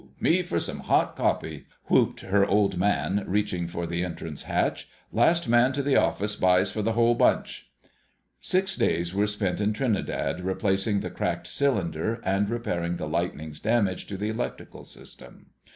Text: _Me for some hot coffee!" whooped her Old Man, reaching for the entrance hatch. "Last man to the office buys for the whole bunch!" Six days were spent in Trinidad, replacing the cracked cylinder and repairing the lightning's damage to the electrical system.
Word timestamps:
_Me 0.19 0.41
for 0.41 0.59
some 0.59 0.79
hot 0.79 1.15
coffee!" 1.15 1.67
whooped 1.85 2.21
her 2.21 2.43
Old 2.43 2.75
Man, 2.75 3.23
reaching 3.27 3.67
for 3.67 3.85
the 3.85 4.03
entrance 4.03 4.41
hatch. 4.41 4.89
"Last 5.13 5.47
man 5.47 5.73
to 5.73 5.83
the 5.83 5.95
office 5.95 6.35
buys 6.35 6.71
for 6.71 6.81
the 6.81 6.93
whole 6.93 7.13
bunch!" 7.13 7.69
Six 8.39 8.75
days 8.75 9.13
were 9.13 9.27
spent 9.27 9.61
in 9.61 9.73
Trinidad, 9.73 10.41
replacing 10.43 11.01
the 11.01 11.11
cracked 11.11 11.45
cylinder 11.45 12.19
and 12.23 12.49
repairing 12.49 12.97
the 12.97 13.07
lightning's 13.07 13.59
damage 13.59 14.07
to 14.07 14.17
the 14.17 14.29
electrical 14.29 14.85
system. 14.85 15.51